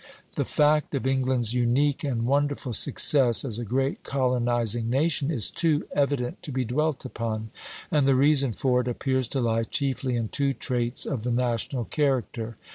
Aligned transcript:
The 0.33 0.45
fact 0.45 0.95
of 0.95 1.05
England's 1.05 1.53
unique 1.53 2.03
and 2.03 2.25
wonderful 2.25 2.73
success 2.73 3.45
as 3.45 3.59
a 3.59 3.63
great 3.63 4.01
colonizing 4.03 4.89
nation 4.89 5.29
is 5.29 5.51
too 5.51 5.85
evident 5.91 6.41
to 6.41 6.51
be 6.51 6.65
dwelt 6.65 7.05
upon; 7.05 7.51
and 7.91 8.07
the 8.07 8.15
reason 8.15 8.53
for 8.53 8.81
it 8.81 8.87
appears 8.87 9.27
to 9.27 9.41
lie 9.41 9.61
chiefly 9.63 10.15
in 10.15 10.29
two 10.29 10.55
traits 10.55 11.05
of 11.05 11.21
the 11.21 11.29
national 11.29 11.85
character. 11.85 12.57